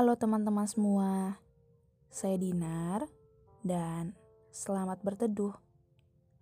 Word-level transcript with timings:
Halo 0.00 0.16
teman-teman 0.16 0.64
semua, 0.64 1.36
saya 2.08 2.40
Dinar 2.40 3.04
dan 3.60 4.16
selamat 4.48 5.04
berteduh 5.04 5.52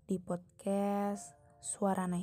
di 0.07 0.23
podcast 0.23 1.35
Suara 1.59 2.07
Nai. 2.07 2.23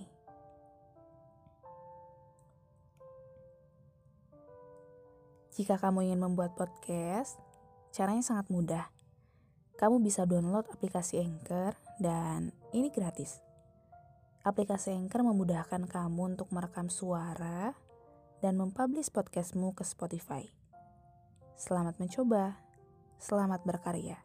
Jika 5.59 5.75
kamu 5.75 6.07
ingin 6.07 6.23
membuat 6.23 6.55
podcast, 6.55 7.36
caranya 7.91 8.23
sangat 8.23 8.47
mudah. 8.47 8.88
Kamu 9.75 9.99
bisa 9.99 10.23
download 10.23 10.71
aplikasi 10.71 11.20
Anchor 11.20 11.75
dan 11.99 12.55
ini 12.71 12.88
gratis. 12.95 13.43
Aplikasi 14.47 14.95
Anchor 14.95 15.27
memudahkan 15.27 15.83
kamu 15.83 16.39
untuk 16.39 16.47
merekam 16.55 16.88
suara 16.88 17.75
dan 18.39 18.55
mempublish 18.55 19.11
podcastmu 19.11 19.75
ke 19.75 19.83
Spotify. 19.83 20.65
Selamat 21.55 21.95
mencoba, 22.04 22.59
selamat 23.16 23.63
berkarya. 23.63 24.20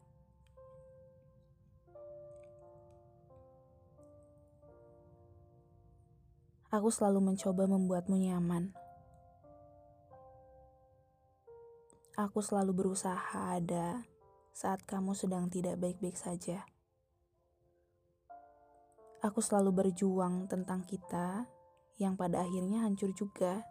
Aku 6.74 6.90
selalu 6.90 7.30
mencoba 7.30 7.70
membuatmu 7.70 8.18
nyaman. 8.18 8.74
Aku 12.18 12.42
selalu 12.42 12.74
berusaha 12.74 13.54
ada 13.54 14.02
saat 14.50 14.82
kamu 14.82 15.14
sedang 15.14 15.46
tidak 15.46 15.78
baik-baik 15.78 16.18
saja. 16.18 16.66
Aku 19.22 19.38
selalu 19.38 19.86
berjuang 19.86 20.50
tentang 20.50 20.82
kita 20.82 21.46
yang 21.94 22.18
pada 22.18 22.42
akhirnya 22.42 22.82
hancur 22.82 23.14
juga. 23.14 23.62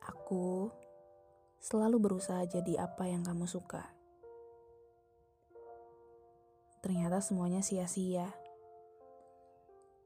Aku 0.00 0.72
selalu 1.66 1.98
berusaha 1.98 2.46
jadi 2.46 2.86
apa 2.86 3.10
yang 3.10 3.26
kamu 3.26 3.50
suka. 3.50 3.90
Ternyata 6.78 7.18
semuanya 7.18 7.58
sia-sia. 7.58 8.30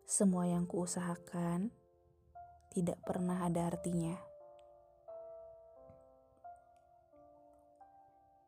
Semua 0.09 0.49
yang 0.49 0.65
kuusahakan 0.65 1.69
tidak 2.73 2.97
pernah 3.05 3.45
ada 3.45 3.69
artinya. 3.69 4.17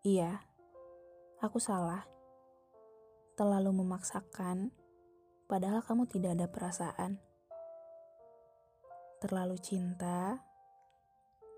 Iya, 0.09 0.41
aku 1.45 1.61
salah 1.61 2.09
terlalu 3.37 3.77
memaksakan, 3.85 4.73
padahal 5.53 5.85
kamu 5.85 6.09
tidak 6.09 6.41
ada 6.41 6.47
perasaan. 6.49 7.21
Terlalu 9.21 9.61
cinta, 9.61 10.41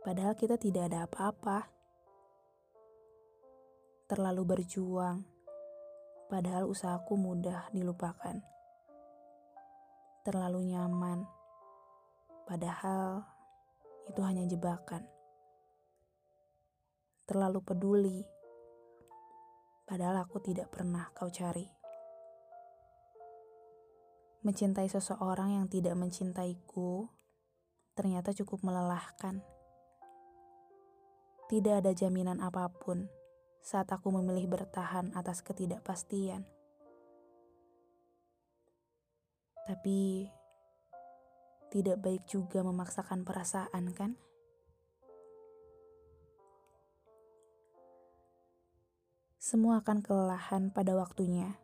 padahal 0.04 0.36
kita 0.36 0.60
tidak 0.60 0.92
ada 0.92 1.08
apa-apa. 1.08 1.72
Terlalu 4.04 4.42
berjuang, 4.44 5.24
padahal 6.28 6.68
usahaku 6.68 7.16
mudah 7.16 7.72
dilupakan. 7.72 8.38
Terlalu 10.22 10.76
nyaman, 10.76 11.24
padahal 12.44 13.24
itu 14.12 14.20
hanya 14.20 14.44
jebakan. 14.44 15.08
Terlalu 17.24 17.64
peduli 17.64 18.20
padahal 19.84 20.24
aku 20.24 20.40
tidak 20.40 20.72
pernah 20.72 21.12
kau 21.12 21.28
cari. 21.28 21.68
Mencintai 24.44 24.88
seseorang 24.88 25.56
yang 25.56 25.66
tidak 25.72 25.96
mencintaiku 25.96 27.08
ternyata 27.96 28.36
cukup 28.36 28.60
melelahkan. 28.64 29.40
Tidak 31.44 31.84
ada 31.84 31.92
jaminan 31.92 32.40
apa 32.40 32.72
pun 32.72 33.04
saat 33.64 33.88
aku 33.92 34.12
memilih 34.12 34.48
bertahan 34.48 35.12
atas 35.16 35.40
ketidakpastian. 35.40 36.44
Tapi 39.64 40.28
tidak 41.72 41.96
baik 42.04 42.28
juga 42.28 42.60
memaksakan 42.60 43.24
perasaan, 43.24 43.90
kan? 43.96 44.14
Semua 49.40 49.84
akan 49.84 50.00
kelelahan 50.00 50.72
pada 50.72 50.96
waktunya. 50.96 51.60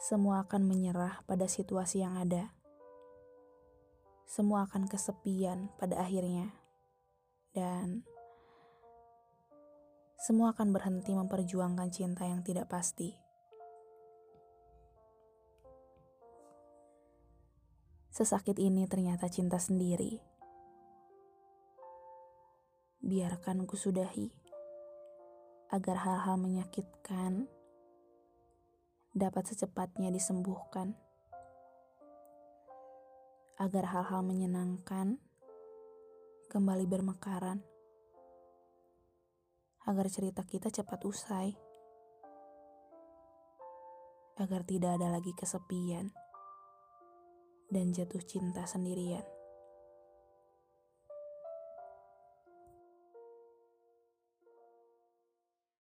Semua 0.00 0.44
akan 0.44 0.68
menyerah 0.68 1.20
pada 1.28 1.48
situasi 1.48 2.00
yang 2.00 2.16
ada. 2.16 2.52
Semua 4.24 4.64
akan 4.64 4.88
kesepian 4.88 5.72
pada 5.76 6.00
akhirnya. 6.00 6.52
Dan 7.52 8.04
semua 10.20 10.52
akan 10.52 10.68
berhenti 10.76 11.16
memperjuangkan 11.16 11.88
cinta 11.88 12.28
yang 12.28 12.44
tidak 12.44 12.68
pasti. 12.68 13.16
Sesakit 18.12 18.60
ini 18.60 18.84
ternyata 18.84 19.32
cinta 19.32 19.56
sendiri. 19.56 20.20
Biarkan 23.00 23.64
ku 23.64 23.80
sudahi 23.80 24.28
agar 25.72 26.04
hal-hal 26.04 26.36
menyakitkan 26.36 27.48
dapat 29.16 29.48
secepatnya 29.48 30.12
disembuhkan, 30.12 31.00
agar 33.56 33.88
hal-hal 33.88 34.20
menyenangkan 34.20 35.16
kembali 36.52 36.84
bermekaran, 36.84 37.64
agar 39.88 40.06
cerita 40.12 40.44
kita 40.44 40.68
cepat 40.68 41.00
usai, 41.08 41.56
agar 44.40 44.64
tidak 44.64 45.00
ada 45.00 45.08
lagi 45.12 45.32
kesepian 45.36 46.12
dan 47.70 47.92
jatuh 47.94 48.20
cinta 48.24 48.64
sendirian. 48.68 49.39